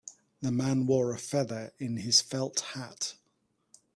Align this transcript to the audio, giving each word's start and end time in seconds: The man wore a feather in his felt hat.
The 0.41 0.51
man 0.51 0.87
wore 0.87 1.13
a 1.13 1.19
feather 1.19 1.73
in 1.77 1.97
his 1.97 2.21
felt 2.23 2.59
hat. 2.73 3.17